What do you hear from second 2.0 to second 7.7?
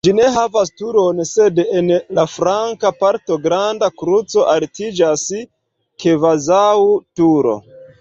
la flanka parto granda kruco altiĝas kvazaŭ turo.